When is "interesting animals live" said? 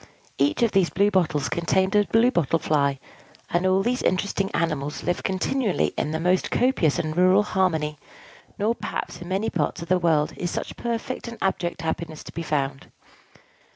4.01-5.21